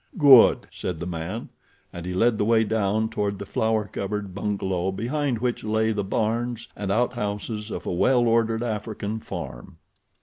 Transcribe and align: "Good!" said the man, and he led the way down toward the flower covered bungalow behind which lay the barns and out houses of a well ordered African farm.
"Good!" 0.17 0.65
said 0.71 0.97
the 0.97 1.05
man, 1.05 1.49
and 1.93 2.07
he 2.07 2.13
led 2.15 2.39
the 2.39 2.43
way 2.43 2.63
down 2.63 3.07
toward 3.07 3.37
the 3.37 3.45
flower 3.45 3.87
covered 3.87 4.33
bungalow 4.33 4.91
behind 4.91 5.37
which 5.37 5.63
lay 5.63 5.91
the 5.91 6.03
barns 6.03 6.67
and 6.75 6.91
out 6.91 7.13
houses 7.13 7.69
of 7.69 7.85
a 7.85 7.93
well 7.93 8.21
ordered 8.27 8.63
African 8.63 9.19
farm. 9.19 9.77